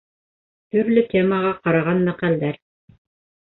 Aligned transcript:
ТӨРЛӨ 0.75 1.03
ТЕМАҒА 1.11 1.51
ҠАРАҒАН 1.61 2.03
МӘҠӘЛДӘР 2.09 2.61